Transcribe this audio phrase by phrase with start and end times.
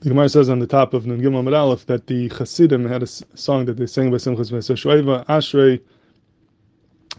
[0.00, 3.06] The Gemara says on the top of Nun Gimel Aleph that the Hasidim had a
[3.06, 5.80] song that they sang by Simchas Veseshoeva, Ashrei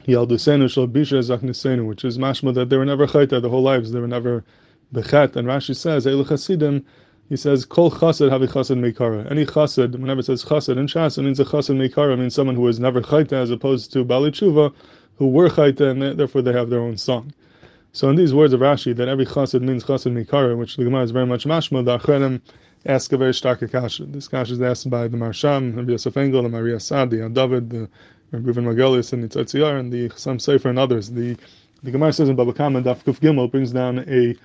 [0.07, 3.91] Yaldusenu Shal Bisha Zachnisenu, which is mashma that they were never chayta their whole lives,
[3.91, 4.45] they were never
[4.93, 5.35] bechet.
[5.35, 6.85] And Rashi says, Elu Hasidim,
[7.29, 9.29] he says, Kol Chassid Havi Chassid Meikara.
[9.31, 12.55] Any Chassid, whenever it says Chassid in Shas, it means a Chassid Meikara, means someone
[12.55, 14.71] who was never chayta as opposed to Bali Tshuva,
[15.15, 17.33] who were chayta and therefore they have their own song.
[17.97, 21.01] So in these words of Rashi, that every chassid means chassid mikara, which the Gemara
[21.01, 22.41] is very much mashma, the Achrenim
[22.85, 24.05] ask a very stark kasha.
[24.05, 27.71] This kasha is asked by the Marsham, Rabbi Yosef Engel, the Maria Sadi, and David,
[27.71, 27.89] the
[28.31, 31.09] Reuven Margolius, and the Tzitziar, and the Chassam Sofer, and others.
[31.09, 31.35] The
[31.81, 34.35] the Gemara says in Baba Kama, Daf Kuf Gimel brings down a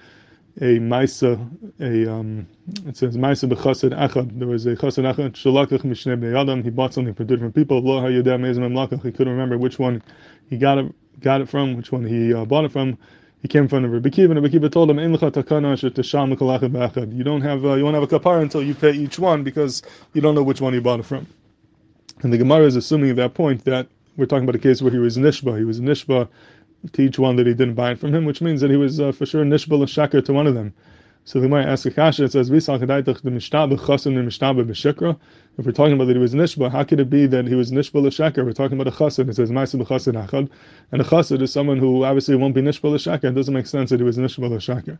[0.62, 1.38] a Maisa,
[1.78, 2.46] a um,
[2.86, 4.38] it says Maisa b'chassid achad.
[4.38, 6.64] There was a chassid achad shalakach mishnei bnei.
[6.64, 7.82] He bought something from different people.
[7.82, 9.02] Lo lakach.
[9.02, 10.02] He couldn't remember which one
[10.48, 10.90] he got it
[11.20, 12.96] got it from, which one he uh, bought it from.
[13.42, 15.74] He came from the Rabbi Kiva, and Rabbi Kiva told him, "In takana
[17.12, 19.82] You don't have uh, you won't have a kapara until you pay each one because
[20.14, 21.26] you don't know which one you bought it from."
[22.22, 24.92] And the Gemara is assuming at that point that we're talking about a case where
[24.92, 25.58] he was nishba.
[25.58, 26.28] He was nishba
[26.92, 29.00] to each one that he didn't buy it from him, which means that he was
[29.00, 30.72] uh, for sure nishba l'shakir to one of them.
[31.24, 32.24] So the Gemara asks a kasha.
[32.24, 35.16] It says, "Visal kadaitach the mishtabah chasim the mishtabah b'shikra."
[35.56, 37.70] If we're talking about that he was nishba, how could it be that he was
[37.70, 38.44] nishba l'shaker?
[38.44, 39.28] We're talking about a chassid.
[39.28, 40.48] It says ma'aseh b'chassid achad,
[40.90, 43.28] and a chassid is someone who obviously won't be nishba l'shaker.
[43.28, 44.98] It doesn't make sense that he was nishba l'shaker.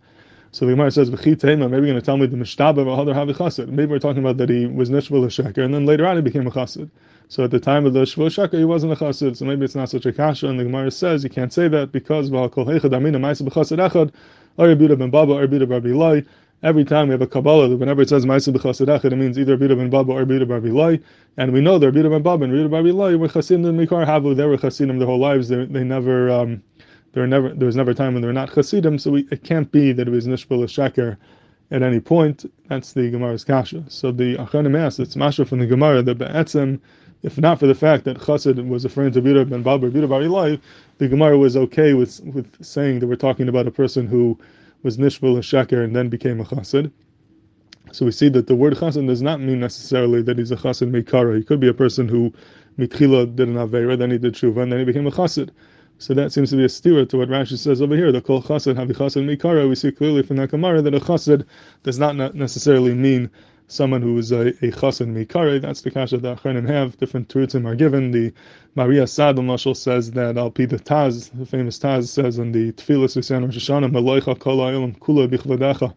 [0.53, 1.11] So the Gemara says.
[1.11, 3.69] Maybe you're going to tell me the mishtaba v'hadar havi chassid.
[3.69, 6.47] Maybe we're talking about that he was nishba l'shaker, and then later on he became
[6.47, 6.91] a chassid.
[7.29, 9.37] So at the time of the shvul shaka, he wasn't a chassid.
[9.37, 10.49] So maybe it's not such a kasha.
[10.49, 13.79] And the Gemara says you can't say that because v'al kol heichad amina ma'aseh b'chassid
[13.79, 14.13] achad,
[14.59, 16.23] or ben baba, or rabbi lai.
[16.63, 19.57] Every time we have a Kabbalah, that whenever it says Ma'aseh b'chasidachid, it means either
[19.57, 21.03] Bida ben Baba or Bida bar Bilai.
[21.37, 24.37] And we know they're Bida ben Baba and Bida bar Bilai were Chasidim Mikar Havu.
[24.37, 25.49] They were Chasidim their whole lives.
[25.49, 26.63] They, they never, um,
[27.13, 28.99] there never, there was never a time when they were not Chasidim.
[28.99, 31.17] So we, it can't be that it was Nishbal Sheker
[31.71, 32.45] at any point.
[32.69, 33.85] That's the Gemara's kasha.
[33.89, 36.81] So the Achanim asks, it's Masha from the Gemara that Be'etzim,
[37.23, 40.09] if not for the fact that Chassid was referring to Bida ben Baba or Bida
[40.09, 40.61] bar Bilai,
[40.99, 44.39] the Gemara was okay with with saying that we're talking about a person who
[44.83, 46.91] was nishbal sheker and then became a chassid.
[47.93, 50.91] So we see that the word chassid does not mean necessarily that he's a chassid
[50.91, 51.37] meikara.
[51.37, 52.33] He could be a person who
[52.79, 55.51] mitchila did an avera, then he did tshuva, and then he became a chassid.
[56.03, 58.11] So that seems to be a steward to what Rashi says over here.
[58.11, 59.69] The kol chassid havi chassid meikara.
[59.69, 61.47] We see clearly from that Gemara that a chassid
[61.85, 63.31] does not necessarily mean
[63.69, 65.63] someone who is a, a chassid mikare.
[65.63, 66.97] That's the kasha that Achronim have.
[66.97, 68.11] Different truths are given.
[68.11, 68.33] The
[68.75, 72.73] Maria Sad Mashal says that Al Pi the Taz, the famous Taz, says in the
[72.73, 75.95] Tfilas Usan Rosh Hashanah, Maloicha Kol Ha'ilam Kula Bichladecha.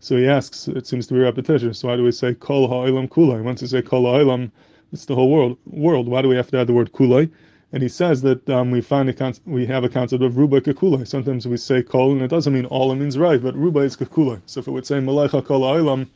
[0.00, 1.72] So he asks, it seems to be repetition.
[1.72, 3.40] So why do we say Kol Ha'ilam Kula?
[3.44, 4.50] Once you say Kol Ha'ilam,
[4.92, 5.56] it's the whole world.
[5.66, 6.08] World.
[6.08, 7.30] Why do we have to add the word Kulai?
[7.76, 11.06] And he says that um, we find a we have a concept of ruba kakulai.
[11.06, 12.90] Sometimes we say kol, and it doesn't mean all.
[12.90, 14.40] It means right, but ruba is kakulai.
[14.46, 16.08] So if it would say malaicha kol ha'ilam,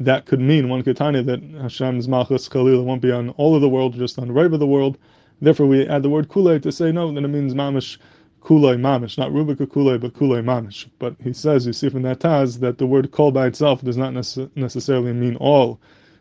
[0.00, 3.68] that could mean one could that Hashem's malchus khalil won't be on all of the
[3.68, 4.96] world, just on right of the world.
[5.42, 7.98] Therefore, we add the word kulei to say no, then it means mamish
[8.40, 10.88] kulei mamish, not rubika kulei, but kulei mamish.
[10.98, 13.98] But he says, you see from that taz, that the word kol by itself does
[13.98, 15.78] not necessarily mean all.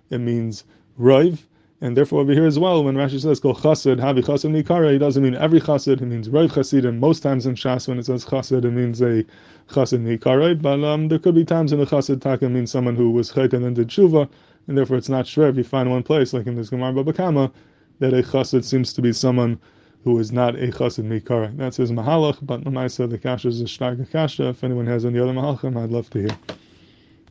[0.10, 0.66] It means
[0.98, 1.48] rive,
[1.84, 4.98] and therefore over here as well, when Rashi says kol chassid, havi chassid nikara, he
[4.98, 6.98] doesn't mean every chassid, he means rive chasidim.
[6.98, 9.26] Most times in Shas, when it says chassid, it means a
[9.70, 13.12] chassid nikara, but um, there could be times in the chassid taka means someone who
[13.12, 14.30] was chayt and then did tshuva,
[14.68, 17.12] and therefore it's not sure if you find one place, like in this Gemara Baba
[17.12, 17.52] Kama,
[18.00, 19.60] that a chassid seems to be someone
[20.06, 21.54] who is not a chassid mikara.
[21.58, 24.48] That's his mahalach, but Lamaisa, the kasha is a shtarga kasha.
[24.48, 26.38] If anyone has any other mahalachim, I'd love to hear.